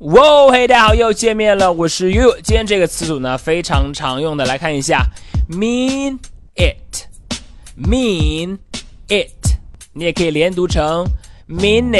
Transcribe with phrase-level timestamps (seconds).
[0.00, 2.30] 哇，嘿，大家好，又见面了，我是 you。
[2.42, 5.06] 今天这个词组呢，非常常用的，来看一下
[5.48, 6.18] ，mean
[6.54, 8.58] it，mean
[9.08, 9.56] it，
[9.94, 11.06] 你也可以连读成
[11.48, 11.90] mean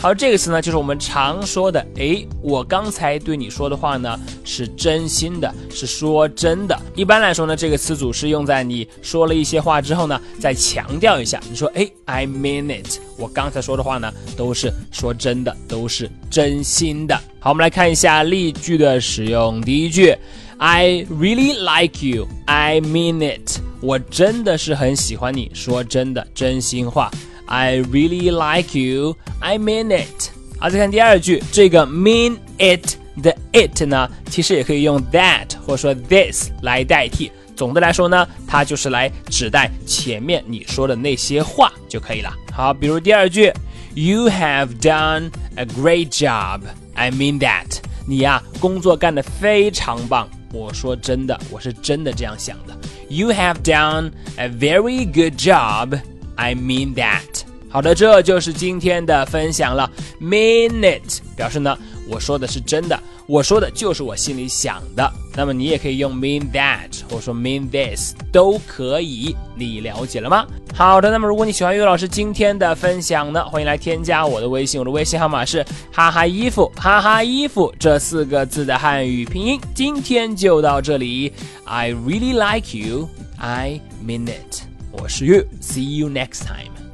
[0.00, 6.74] 好，这个词呢，就是我们常说的，诶，我刚才对你说的话呢，是真心的，是说真的。
[6.96, 17.14] 一般来说呢，这个词组是用在你说了一些话之后呢，再强调一下，你说，诶 i mean it，我刚才说的话呢，都是说真的，都是真心的。
[17.38, 19.60] 好，我们来看一下例句的使用。
[19.60, 20.16] 第一句
[20.56, 27.10] ，I really like you，I mean it，我真的是很喜欢你，说真的，真心话。
[27.49, 29.15] I really like you.
[29.39, 30.29] I mean it.
[30.59, 37.31] 好，再看第二句，这个 mean it 的 it 呢，其实也可以用 that 或者说 this 来代替。
[37.55, 42.33] 总的来说呢，它就是来指代前面你说的那些话就可以了。
[42.51, 43.51] 好，比如第二句，
[43.93, 46.61] You have done a great job.
[46.95, 47.77] I mean that.
[48.05, 50.29] 你呀，工作干得非常棒。
[50.51, 52.77] 我说真的，我是真的这样想的。
[53.07, 55.97] You have done a very good job.
[56.35, 57.38] I mean that。
[57.70, 59.88] 好的，这就是今天的分享了。
[60.20, 65.08] Mean it 表示呢，我说的是真的，我说的就是我心里想的。
[65.36, 69.36] 那么你也可以用 mean that，或者说 mean this，都可以。
[69.54, 70.44] 你了解了吗？
[70.74, 79.60] 好的，那么如果你喜欢岳老师今天的分享呢，欢迎来添加我的微信，我的微信号码是哈哈衣服，哈哈衣服这四个字的汉语拼音。
[79.74, 81.32] 今天就到这里。
[81.64, 83.08] I really like you.
[83.38, 84.62] I mean it.
[84.90, 85.46] 我是玉。
[85.62, 86.89] See you next time。